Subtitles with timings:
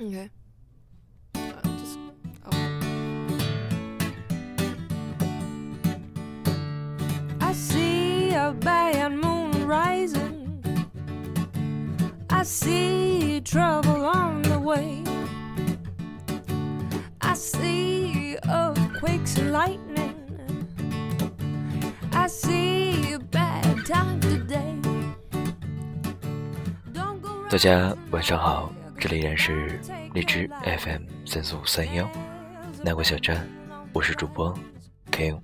[0.00, 0.30] Okay.
[1.34, 1.38] Uh,
[1.78, 1.98] just,
[2.46, 2.56] oh.
[7.40, 10.62] I see a bad moon rising.
[12.30, 15.02] I see trouble on the way.
[17.20, 20.16] I see earthquakes and lightning.
[22.12, 24.76] I see a bad time today.
[26.92, 29.79] Don't go 大家晚上好， 这里依然是
[30.13, 32.09] 荔枝 FM 三四五三幺
[32.83, 33.47] 南国小站，
[33.93, 34.57] 我是主播
[35.11, 35.35] K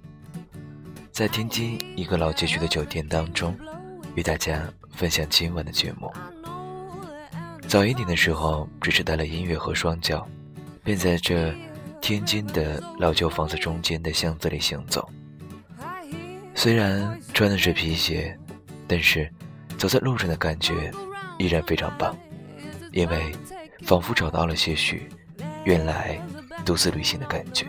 [1.11, 3.55] 在天津一个老街区的酒店当中，
[4.15, 6.11] 与大家分享今晚的节目。
[7.67, 10.27] 早一点的时候，只是带了音乐和双脚，
[10.83, 11.53] 便在这
[11.99, 15.07] 天津的老旧房子中间的巷子里行走。
[16.55, 18.37] 虽然穿的是皮鞋，
[18.87, 19.29] 但是
[19.77, 20.91] 走在路上的感觉
[21.37, 22.15] 依然非常棒，
[22.91, 23.31] 因为
[23.83, 25.09] 仿佛找到了些许
[25.63, 26.19] 原来
[26.65, 27.67] 独自旅行的感觉。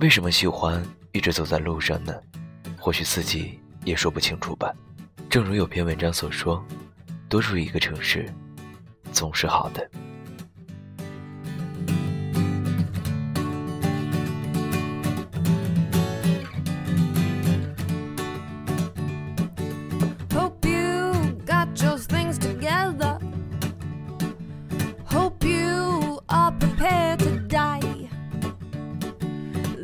[0.00, 0.82] 为什么喜欢
[1.12, 2.14] 一直走在路上呢？
[2.78, 4.72] 或许自己也说不清楚吧。
[5.28, 6.64] 正如有篇文章所说，
[7.28, 8.32] 多住一个城市
[9.12, 9.90] 总是好的。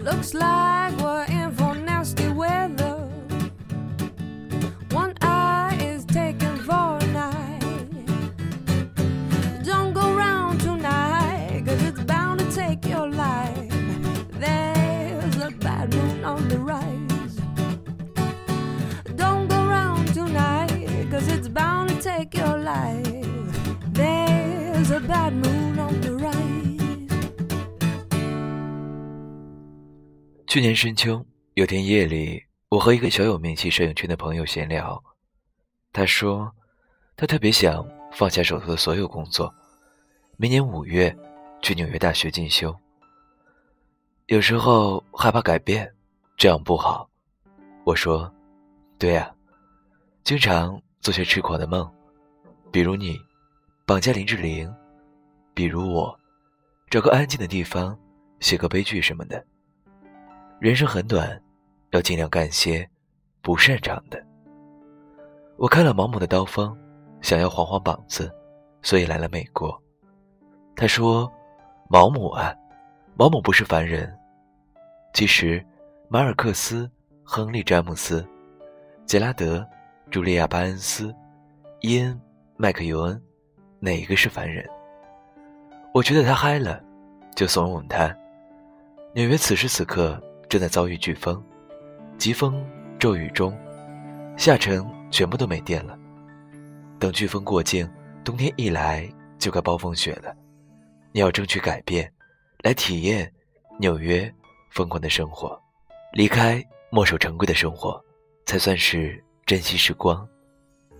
[0.07, 2.95] Looks like we're in for nasty weather.
[4.93, 8.07] One eye is taken for a night.
[9.65, 13.75] Don't go round tonight, cause it's bound to take your life.
[14.39, 17.37] There's a bad moon on the rise.
[19.17, 23.25] Don't go round tonight, cause it's bound to take your life.
[23.89, 25.76] There's a bad moon
[30.47, 35.03] 去年深秋，有天夜里，我和一个小有名气摄影圈的朋友闲聊。
[35.93, 36.51] 他说，
[37.17, 39.53] 他特别想放下手头的所有工作，
[40.37, 41.15] 明年五月
[41.63, 42.75] 去纽约大学进修。
[44.27, 45.93] 有时候害怕改变，
[46.37, 47.11] 这样不好。
[47.85, 48.33] 我说，
[48.99, 49.35] 对呀、
[50.23, 51.93] 经常做些痴狂的梦，
[52.71, 53.19] 比如你
[53.85, 54.73] 绑架林志玲，
[55.55, 56.17] 比如我
[56.89, 57.99] 找个安静的地方
[58.39, 59.45] 写个悲剧什么的。
[60.59, 61.39] 人生很短，
[61.91, 62.89] 要尽量干些
[63.43, 64.25] 不擅长的。
[65.59, 66.75] 我看了毛姆的刀锋，
[67.21, 68.35] 想要晃晃膀子，
[68.81, 69.79] 所以来了美国。
[70.75, 71.31] 他说
[71.91, 72.55] ：“毛姆啊，
[73.17, 74.11] 毛姆不是凡人。
[75.13, 75.63] 其实，
[76.09, 76.91] 马尔克斯、
[77.23, 78.27] 亨利·詹姆斯、
[79.05, 79.67] 杰拉德、
[80.11, 81.15] 茱莉亚·巴恩斯、
[81.81, 82.15] 伊恩·
[82.57, 83.23] 麦克尤恩，
[83.79, 84.67] 哪一个是凡人？”
[85.93, 86.83] 我觉得他嗨了，
[87.35, 88.15] 就怂恿他。
[89.15, 90.19] 纽约此时此刻。
[90.49, 91.43] 正在遭遇飓风，
[92.19, 92.65] 疾风
[92.99, 93.57] 骤雨中，
[94.37, 95.99] 下沉全部都没电了。
[96.99, 97.89] 等飓风过境，
[98.25, 99.09] 冬天一来
[99.39, 100.35] 就该暴风雪了。
[101.13, 102.11] 你要争取改变，
[102.63, 103.31] 来体验
[103.79, 104.33] 纽约
[104.71, 105.61] 疯狂的生活，
[106.13, 108.03] 离开墨守成规的生活，
[108.47, 110.27] 才算是珍惜时光。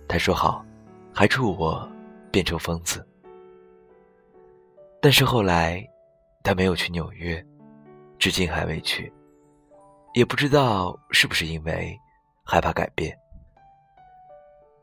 [0.07, 0.65] 他说好，
[1.13, 1.89] 还祝我
[2.31, 3.05] 变成疯子。
[5.01, 5.87] 但是后来，
[6.43, 7.43] 他没有去纽约，
[8.19, 9.11] 至今还未去。
[10.17, 11.95] 也不知道是不是因为
[12.43, 13.15] 害怕改变。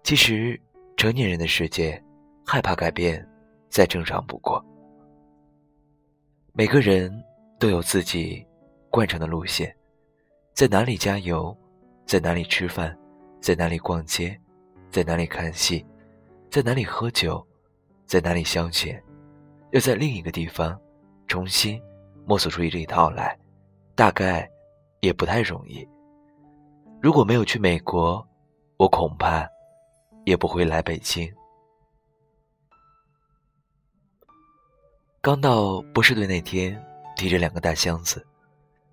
[0.05, 0.61] 其实，
[0.97, 2.01] 成年人的世界，
[2.47, 3.29] 害怕改变
[3.69, 4.65] 再正常不过。
[6.53, 7.13] 每个人
[7.59, 8.47] 都有自己
[8.91, 9.75] 惯常的路线，
[10.53, 11.53] 在哪里加油，
[12.07, 12.97] 在哪里吃饭，
[13.41, 14.41] 在哪里逛街，
[14.89, 15.85] 在哪里看戏，
[16.49, 17.45] 在哪里喝酒，
[18.07, 19.03] 在哪里消遣，
[19.73, 20.81] 要在另一个地方
[21.27, 21.83] 重新
[22.25, 23.37] 摸索出一这一套来，
[23.97, 24.49] 大概。
[25.05, 25.87] 也不太容易。
[27.01, 28.27] 如果没有去美国，
[28.79, 29.47] 我恐怕
[30.25, 31.31] 也不会来北京。
[35.21, 36.83] 刚到波士顿那天，
[37.17, 38.27] 提着两个大箱子，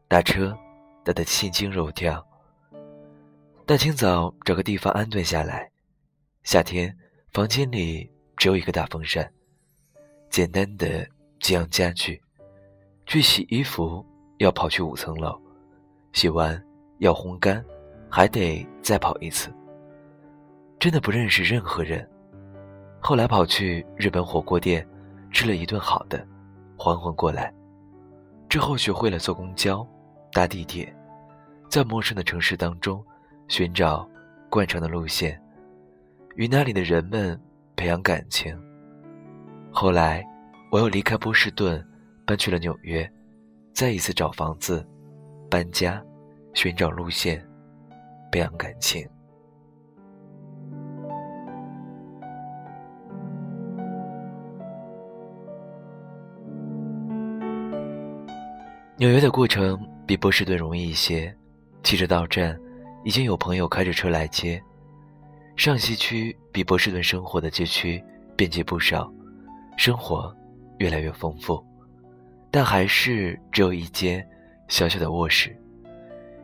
[0.09, 0.57] 打车
[1.03, 2.25] 打得心惊肉跳。
[3.65, 5.71] 大清早找个地方安顿下来。
[6.44, 6.94] 夏天
[7.31, 9.31] 房间里只有一个大风扇，
[10.30, 11.07] 简单的
[11.39, 12.21] 几样家具。
[13.06, 14.06] 去洗衣服
[14.39, 15.39] 要跑去五层楼。
[16.13, 16.62] 洗完
[17.00, 17.63] 要烘干，
[18.10, 19.52] 还得再跑一次。
[20.80, 22.08] 真的不认识任何人。
[23.00, 24.88] 后来跑去日本火锅店，
[25.31, 26.25] 吃了一顿好的，
[26.78, 27.54] 缓缓过来。
[28.50, 29.88] 之后学会了坐公交、
[30.34, 30.94] 搭地铁，
[31.69, 33.04] 在陌生的城市当中
[33.48, 34.08] 寻找
[34.50, 35.42] 惯常的路线，
[36.36, 37.40] 与那里的人们
[37.75, 38.56] 培养感情。
[39.72, 40.24] 后来
[40.69, 41.84] 我又离开波士顿，
[42.25, 43.10] 搬去了纽约，
[43.74, 44.86] 再一次找房子、
[45.51, 46.01] 搬家、
[46.53, 47.45] 寻找路线、
[48.31, 49.06] 培养感情。
[58.95, 61.36] 纽约的过程比波士顿容易一些，
[61.83, 62.57] 汽车到站，
[63.03, 64.62] 已经有朋友开着车来接。
[65.57, 68.01] 上西区比波士顿生活的街区
[68.38, 69.12] 便捷不少，
[69.75, 70.33] 生活
[70.77, 71.62] 越来越丰富，
[72.50, 74.25] 但还是只有一间
[74.71, 75.53] 小小的卧室。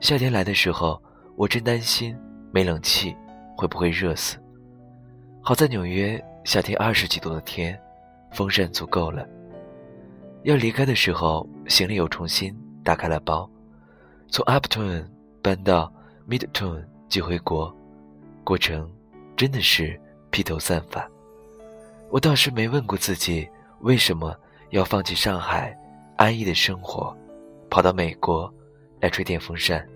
[0.02, 1.02] 夏天来的时候，
[1.38, 2.14] 我真担心
[2.52, 3.16] 没冷气
[3.56, 4.38] 会不会热死。
[5.42, 7.80] 好在纽约夏天二十几度的天，
[8.34, 9.26] 风扇足够了。
[10.44, 12.54] 要离开的时候，行李又重新
[12.84, 13.50] 打开了包，
[14.28, 15.06] 从 Uptown
[15.42, 15.90] 搬到
[16.28, 17.74] Midtown 寄回国，
[18.44, 18.92] 过程
[19.38, 19.98] 真的是
[20.32, 21.10] 披头散发。
[22.10, 23.48] 我倒是没问过自己
[23.80, 24.36] 为什么
[24.72, 25.74] 要放弃上海
[26.18, 27.16] 安逸的生活，
[27.70, 28.52] 跑到美国
[29.00, 29.88] 来吹电风扇。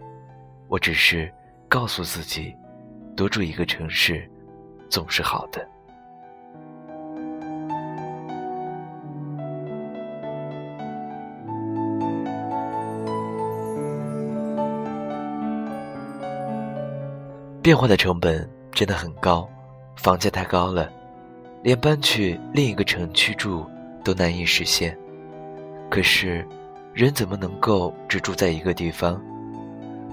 [0.68, 1.32] 我只是
[1.68, 2.56] 告诉自己，
[3.16, 4.30] 多住一个城市
[4.90, 5.68] 总是好的。
[17.62, 19.48] 变化的成本真的很高，
[19.96, 20.92] 房价太高了，
[21.62, 23.64] 连搬去另一个城区住
[24.04, 24.98] 都难以实现。
[25.88, 26.44] 可是，
[26.94, 29.22] 人怎么能够只住在一个地方？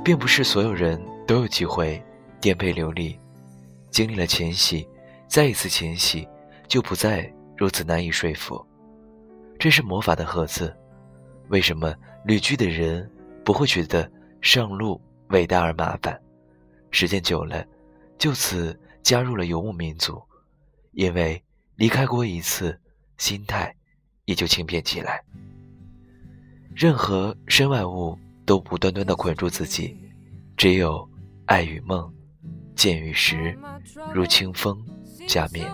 [0.05, 2.01] 并不是所有人都有机会
[2.41, 3.19] 颠沛流离，
[3.91, 4.89] 经历了迁徙，
[5.27, 6.27] 再一次迁徙，
[6.69, 8.65] 就不再如此难以说服。
[9.59, 10.75] 这是魔法的盒子，
[11.49, 11.95] 为什么
[12.25, 13.11] 旅居的人
[13.45, 14.09] 不会觉得
[14.41, 15.01] 上路
[15.31, 16.19] 伟大而麻烦？
[16.93, 17.67] 时间久了，
[18.19, 20.23] 就此加入了游牧民族，
[20.93, 21.43] 因为
[21.75, 22.79] 离开过一次，
[23.19, 23.75] 心态
[24.27, 25.21] 也就轻便起来。
[26.81, 28.17] 任何身外物
[28.47, 29.97] 都不端端的捆住自己，
[30.57, 31.05] 只有
[31.47, 32.09] 爱与梦，
[32.77, 33.53] 见与识，
[34.15, 34.81] 如清风
[35.27, 35.69] 加冕。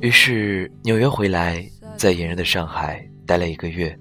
[0.00, 1.66] 于是纽约回来，
[1.96, 3.98] 在炎热的上海待了一个月，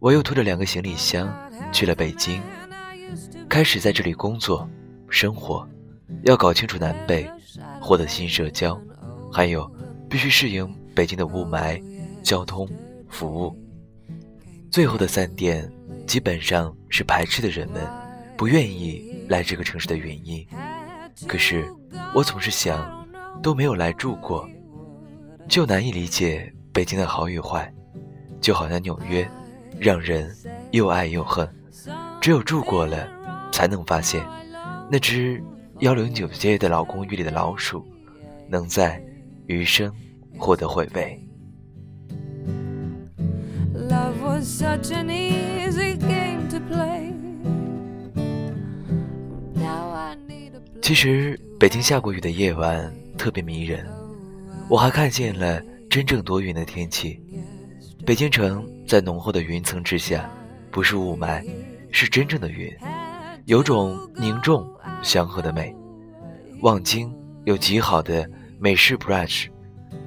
[0.00, 1.32] 我又拖着两个行李箱
[1.70, 2.42] 去了北京，
[3.54, 4.68] 开始在这里工作、
[5.08, 5.64] 生活，
[6.24, 7.24] 要搞清楚南北，
[7.80, 8.76] 获得新社交，
[9.32, 9.72] 还有
[10.10, 11.80] 必须适应北京的雾霾、
[12.20, 12.68] 交通、
[13.08, 13.56] 服务。
[14.72, 15.72] 最后的三点
[16.04, 17.80] 基本上是排斥的人们
[18.36, 20.44] 不愿意来这个城市的原因。
[21.28, 21.64] 可是
[22.12, 23.06] 我总是想，
[23.40, 24.44] 都没有来住过。
[25.48, 27.72] 就难以理解北京的好与坏，
[28.40, 29.24] 就好像纽约，
[29.78, 30.28] 让人
[30.72, 31.48] 又爱又恨。
[32.20, 33.06] 只有住过了，
[33.54, 34.20] 才能发现，
[34.90, 35.40] 那只
[35.78, 37.86] 幺零九街的老公寓里的老鼠，
[38.48, 39.00] 能在
[39.46, 39.94] 余生
[40.36, 41.20] 获得回味。
[50.82, 53.86] 其实，北京下过雨的夜晚特别迷人。
[54.68, 57.20] 我还看见了真正多云的天气，
[58.04, 60.28] 北京城在浓厚的云层之下，
[60.72, 61.46] 不是雾霾，
[61.92, 62.68] 是真正的云，
[63.46, 64.66] 有种凝重
[65.02, 65.74] 祥和的美。
[66.62, 69.48] 望京有极好的美式 brunch，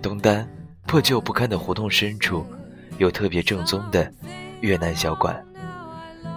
[0.02, 0.48] 东单
[0.88, 2.44] 破旧不堪的胡同深处，
[2.98, 4.12] 有特别正宗的
[4.62, 5.46] 越南小馆。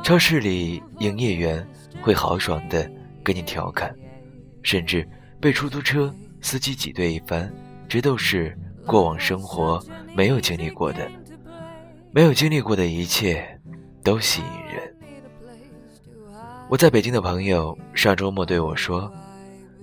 [0.02, 1.66] 超市里营业员
[2.02, 2.90] 会豪爽地
[3.24, 3.94] 跟你调侃，
[4.62, 5.08] 甚至
[5.40, 7.50] 被出租车司机挤兑一番。
[7.88, 9.82] 这都是过往生活
[10.14, 11.10] 没有经历过的，
[12.12, 13.58] 没有经历过的一切
[14.04, 14.94] 都吸引人。
[16.70, 19.12] 我在北京的朋友上周末对我说：“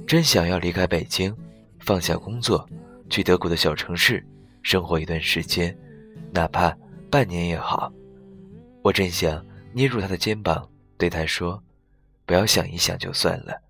[0.08, 1.36] 真想要离开北京，
[1.82, 2.66] 放下工作，
[3.10, 4.26] 去德国的小城市
[4.64, 5.78] 生活一段时间，
[6.32, 6.74] 哪怕
[7.12, 7.92] 半年也好。”
[8.82, 10.66] 我真想捏住他的肩膀，
[10.98, 11.62] 对他说
[12.26, 13.62] ：“不要想一想就算了，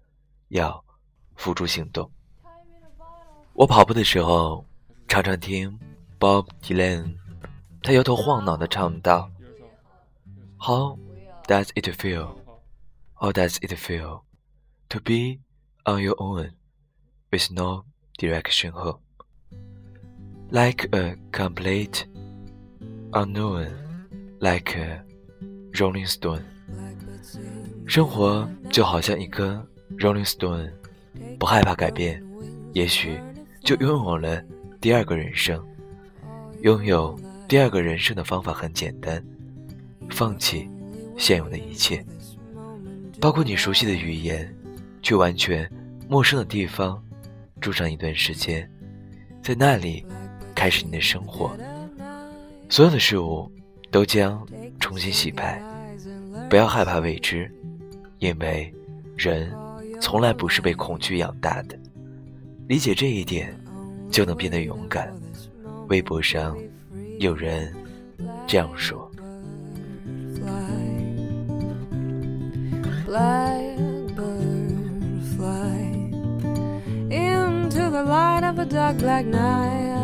[0.49, 0.85] 要
[1.35, 2.07] 付诸行动。”
[3.53, 4.63] 我跑步的时候，
[5.07, 5.75] 常常听
[6.19, 7.15] Bob Dylan，
[7.81, 9.27] 他摇头晃脑地唱道
[10.59, 10.95] ：“How
[11.47, 12.35] does it feel?
[13.16, 14.22] How does it feel
[14.88, 15.40] to be
[15.84, 16.52] on your own
[17.30, 17.84] with no
[18.18, 19.00] direction home,
[20.50, 22.06] like a complete
[23.12, 23.68] unknown,
[24.40, 25.02] like a
[25.72, 26.42] Rolling Stone？”
[27.86, 29.66] 生活就好像一颗
[29.98, 30.72] Rolling Stone，
[31.38, 32.22] 不害怕改变，
[32.72, 33.20] 也许。
[33.64, 34.42] 就拥有了
[34.80, 35.64] 第二个人生。
[36.62, 39.24] 拥有第二个人生的方法很简单，
[40.10, 40.68] 放弃
[41.16, 42.04] 现有的一切，
[43.19, 44.53] 包括你熟悉的语言，
[45.01, 45.69] 去完全
[46.07, 47.03] 陌生的地方
[47.59, 48.69] 住上一段时间，
[49.41, 50.05] 在那里
[50.53, 51.57] 开始你的生活。
[52.69, 53.51] 所有的事物
[53.89, 54.45] 都将
[54.79, 55.61] 重新洗牌，
[56.49, 57.51] 不要害怕未知，
[58.19, 58.71] 因为
[59.15, 59.51] 人
[59.99, 61.77] 从来不是被恐惧养大的。
[62.67, 63.57] 理解这一点，
[64.11, 65.11] 就能变得勇敢。
[65.87, 66.57] 微博上
[67.19, 67.73] 有人
[68.45, 69.06] 这样说。
[73.07, 74.17] Blackbird
[75.37, 75.77] fly
[77.09, 79.96] into the light of a dark black night.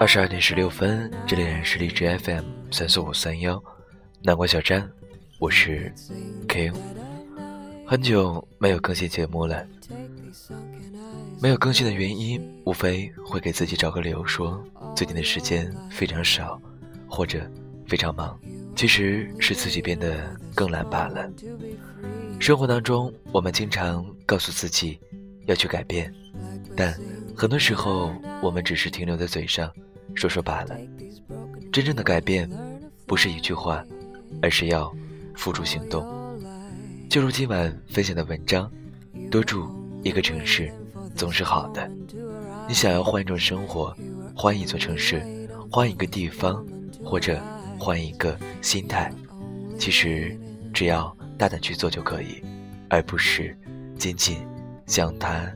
[0.00, 3.62] 二十二点十六分，这里是荔枝 FM 三四五三幺，
[4.22, 4.90] 南瓜小站，
[5.38, 5.92] 我是
[6.48, 6.72] K。
[7.86, 9.62] 很久没有更新节目了，
[11.38, 14.64] 没有更新的原因，无非会给自己找个理由说
[14.96, 16.58] 最近的时间非常少，
[17.06, 17.46] 或者
[17.86, 18.40] 非常忙。
[18.74, 21.30] 其实是自己变得更懒罢了。
[22.38, 24.98] 生活当中，我们经常告诉自己
[25.44, 26.10] 要去改变，
[26.74, 26.98] 但
[27.36, 29.70] 很多时候我们只是停留在嘴上
[30.14, 30.76] 说说罢了。
[31.72, 32.48] 真正的改变，
[33.06, 33.84] 不是一句话，
[34.42, 34.92] 而是要
[35.34, 36.06] 付诸行动。
[37.08, 38.70] 就如今晚分享的文章，
[39.30, 39.68] 多住
[40.02, 40.72] 一个城市
[41.14, 41.90] 总是好的。
[42.68, 43.96] 你想要换一种生活，
[44.34, 46.64] 换一座城市，换一个地方，
[47.04, 47.40] 或者
[47.78, 49.12] 换一个心态，
[49.76, 50.38] 其实
[50.72, 52.42] 只要大胆去做就可以，
[52.88, 53.56] 而不是
[53.98, 54.46] 仅仅
[54.86, 55.50] 将它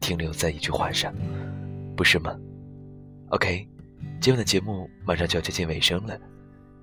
[0.00, 1.14] 停留在一句话上，
[1.96, 2.36] 不是吗
[3.28, 3.66] ？OK，
[4.20, 6.20] 今晚的节目马上就要接近尾声了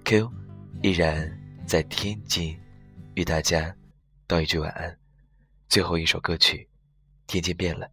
[0.05, 0.27] ，Q
[0.81, 1.31] 依然
[1.67, 2.59] 在天津
[3.13, 3.75] 与大家
[4.25, 4.97] 道一句晚安。
[5.69, 6.57] 最后一首歌曲
[7.27, 7.85] 《天津变了》，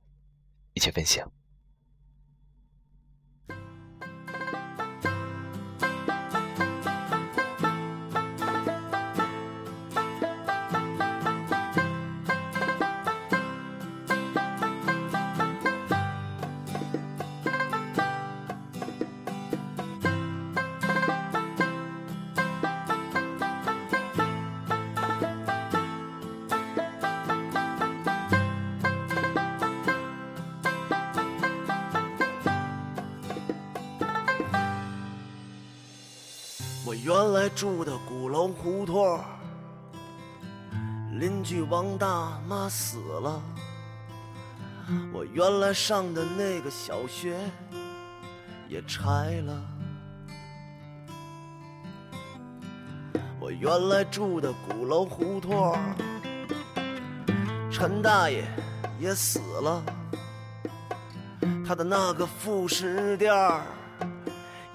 [0.72, 1.30] 一起分享。
[37.04, 39.23] 原来住的鼓楼胡同，
[41.12, 43.42] 邻居王大妈死了。
[45.12, 47.38] 我原来上的那个小学
[48.70, 49.62] 也拆了。
[53.38, 55.76] 我原来住的鼓楼胡同，
[57.70, 58.46] 陈大爷
[58.99, 59.82] 也死了。
[61.66, 63.30] 他的那个副食店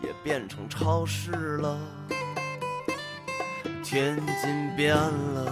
[0.04, 1.76] 也变成超市了。
[3.92, 5.52] 天津变了，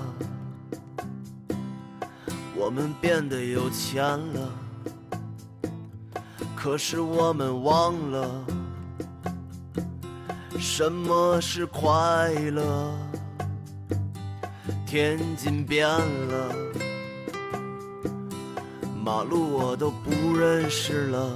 [2.56, 4.52] 我们变得有钱了，
[6.56, 8.46] 可是我们忘了
[10.60, 12.94] 什么是快乐。
[14.86, 16.56] 天津变了，
[19.04, 21.36] 马路我都不认识了。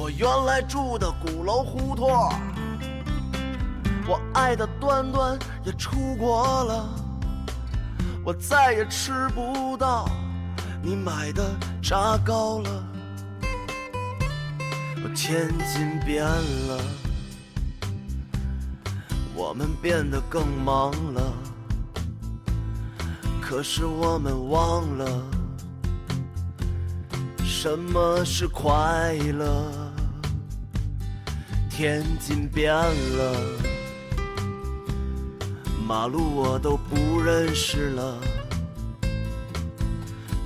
[0.00, 2.08] 我原来住的鼓楼胡同，
[4.08, 6.88] 我爱的端端也出国了。
[8.24, 10.08] 我再也吃不到
[10.82, 11.44] 你买的
[11.82, 12.84] 炸糕了。
[15.14, 16.80] 天津变了，
[19.34, 21.20] 我们变得更忙了，
[23.38, 25.22] 可是我们忘了
[27.44, 29.79] 什么是快乐。
[31.80, 33.34] 天津变了，
[35.88, 38.18] 马路我都不认识了，